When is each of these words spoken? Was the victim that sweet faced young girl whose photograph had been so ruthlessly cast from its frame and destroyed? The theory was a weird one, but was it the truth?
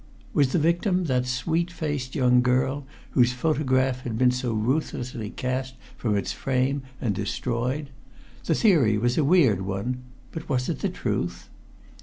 Was 0.33 0.51
the 0.51 0.57
victim 0.57 1.03
that 1.03 1.27
sweet 1.27 1.69
faced 1.71 2.15
young 2.15 2.41
girl 2.41 2.87
whose 3.11 3.33
photograph 3.33 4.01
had 4.01 4.17
been 4.17 4.31
so 4.31 4.51
ruthlessly 4.51 5.29
cast 5.29 5.75
from 5.95 6.17
its 6.17 6.31
frame 6.31 6.81
and 6.99 7.13
destroyed? 7.13 7.91
The 8.45 8.55
theory 8.55 8.97
was 8.97 9.19
a 9.19 9.23
weird 9.23 9.61
one, 9.61 10.01
but 10.31 10.49
was 10.49 10.67
it 10.69 10.79
the 10.79 10.89
truth? 10.89 11.49